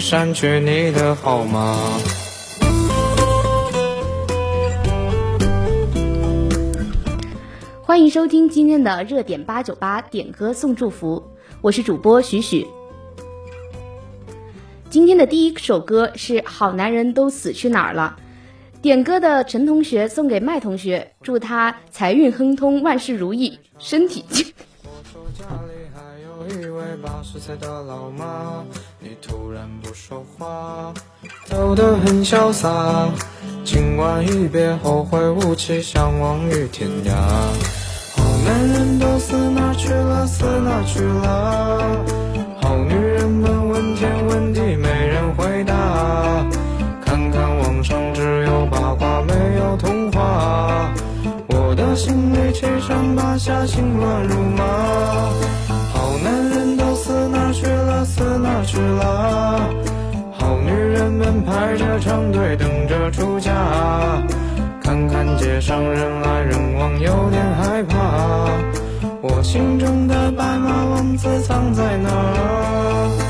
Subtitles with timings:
[0.00, 1.76] 删去你的号码。
[7.82, 11.22] 欢迎收听今天的热点八九八点歌送祝福，
[11.60, 12.66] 我是主播许许。
[14.88, 18.16] 今天的第一首歌是《好男人都死去哪儿了》，
[18.80, 24.46] 点歌的陈同学送给麦同学，祝他财运亨通，万事如意，身体健。
[26.96, 28.64] 八十岁的老妈，
[28.98, 30.92] 你突然不说话，
[31.46, 33.08] 走得很潇洒。
[33.64, 37.12] 今晚一别后会无期，相忘于天涯。
[38.16, 40.26] 好男人都死哪去了？
[40.26, 42.04] 死哪去了？
[42.60, 46.44] 好女人们问天问地，没人回答。
[47.04, 50.92] 看看网上只有八卦，没有童话。
[51.48, 54.64] 我的心里七上八下，心乱如麻。
[55.94, 56.71] 好男人？
[58.38, 59.60] 哪去了？
[60.32, 63.52] 好女人们排着长队等着出嫁。
[64.82, 67.96] 看看街上人来人往，有点害怕。
[69.20, 73.21] 我心中的白马王子藏在哪儿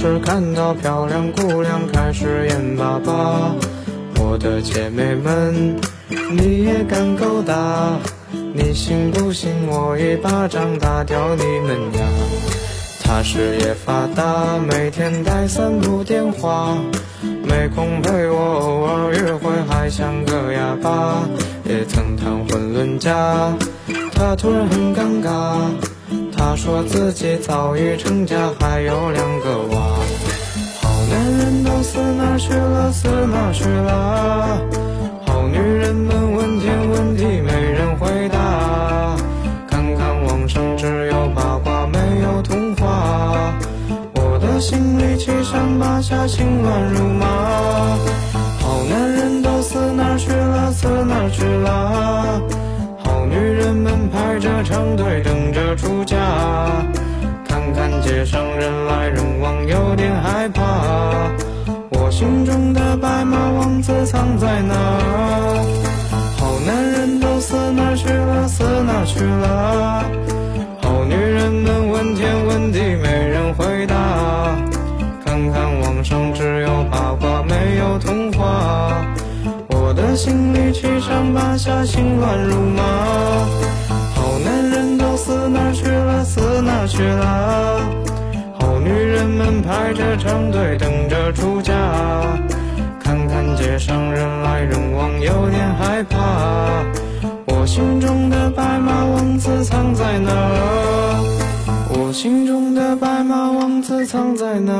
[0.00, 3.52] 是看到漂亮姑娘开始眼巴巴，
[4.20, 5.76] 我的姐妹们，
[6.30, 7.98] 你也敢勾搭？
[8.30, 12.06] 你信不信我一巴掌打掉你们呀？
[13.02, 16.78] 他事业发达，每天带三部电话，
[17.42, 21.24] 没空陪我，偶尔约会还像个哑巴。
[21.64, 23.52] 也曾谈婚论嫁，
[24.14, 25.58] 他突然很尴尬。
[26.32, 29.87] 他说自己早已成家，还有两个娃。
[31.78, 32.92] 好男人都死哪去了？
[32.92, 34.60] 死哪去了？
[35.26, 39.14] 好女人们问天问地，没人回答。
[39.68, 43.54] 看看网上只有八卦，没有童话。
[44.14, 47.26] 我的心里七上八下，心乱如麻。
[48.58, 50.72] 好男人都死哪去了？
[50.72, 52.42] 死哪去了？
[52.98, 56.16] 好女人们排着长队等着出嫁，
[57.46, 61.30] 看看街上人来人往，有点害怕。
[62.18, 64.74] 心中的白马王子藏在哪？
[66.36, 68.48] 好男人都死哪去了？
[68.48, 70.02] 死哪去了？
[70.82, 73.94] 好女人们问天问地，没人回答。
[75.24, 79.00] 看看网上只有八卦，没有童话。
[79.68, 82.82] 我的心里七上八下，心乱如麻。
[84.16, 86.24] 好男人都死哪去了？
[86.24, 87.67] 死哪去了？
[89.50, 91.72] 们排着长队等着出嫁。
[93.00, 96.84] 看看街上人来人往，有点害怕。
[97.46, 100.30] 我心中的白马王子藏在哪？
[101.88, 104.72] 我心中的白马王子藏在哪？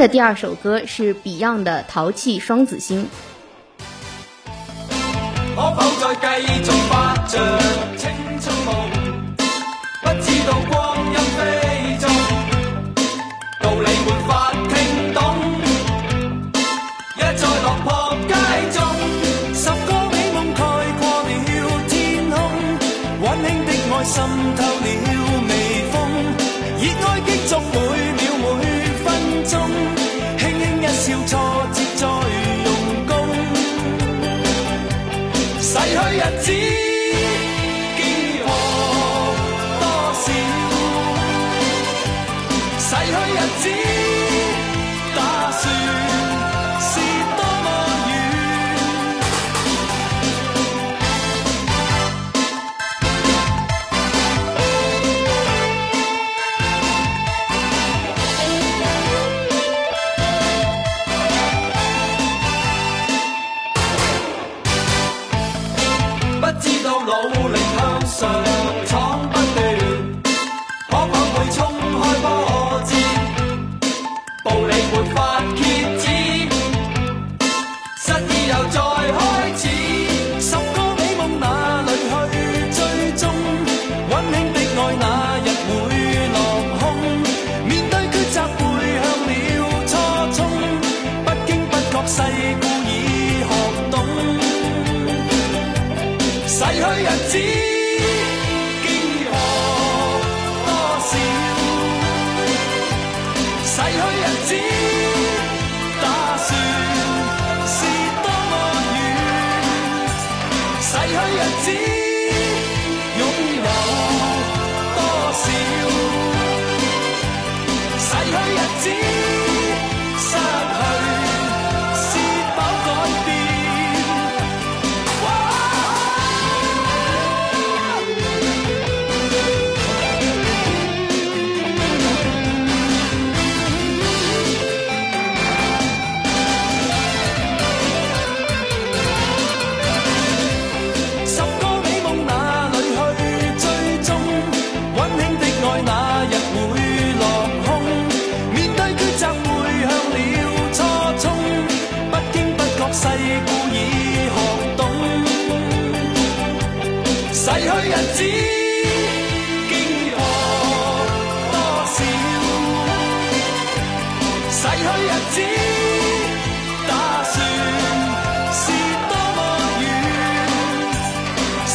[0.00, 3.04] 的第二首歌是 Beyond 的《淘气双子星》。
[36.42, 36.69] 去
[68.20, 68.49] soledad.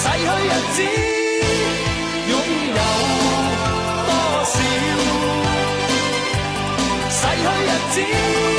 [0.06, 0.78] 逝去日子
[2.30, 2.32] 拥
[2.70, 2.80] 有
[4.06, 4.10] 多
[4.46, 4.56] 少？
[7.10, 8.55] 逝去日子。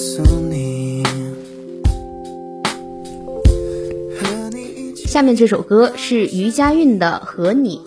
[0.00, 1.02] 送你。
[4.94, 7.78] 下面这首歌是余佳韵的和你。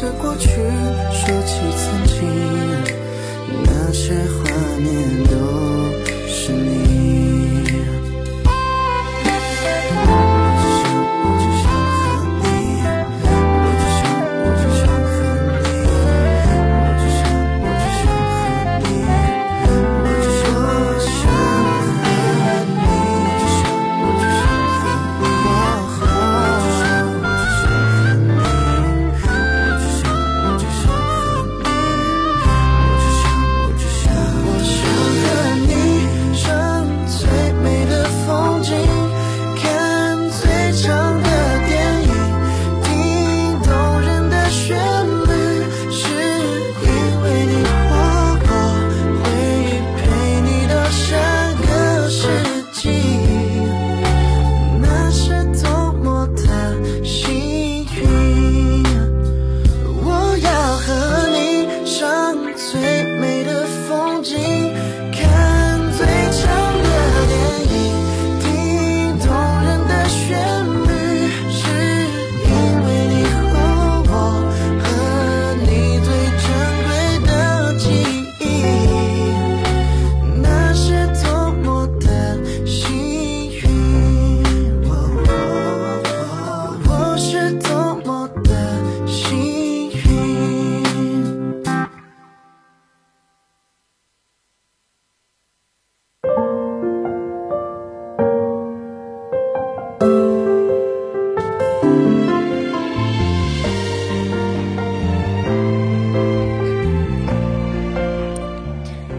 [0.00, 2.26] 着过去说起曾经
[3.66, 4.44] 那些画
[4.78, 5.36] 面都
[6.26, 7.99] 是你。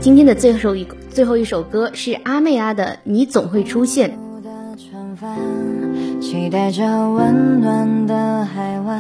[0.02, 4.10] 今天的最后一最后一首歌是阿妹阿的《你总会出现》。
[6.20, 9.00] 期待着温暖的海湾，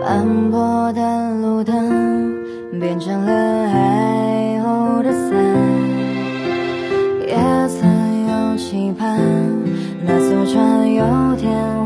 [0.00, 5.30] 斑驳的路灯变成了的伞。
[7.26, 7.36] 也
[7.68, 7.86] 曾
[8.28, 9.20] 有期盼，
[10.06, 11.04] 那艘船有
[11.36, 11.77] 天。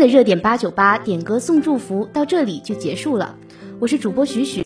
[0.00, 3.36] 的热点八九八点歌送祝福到这里就结束了。
[3.78, 4.58] 我是主播徐徐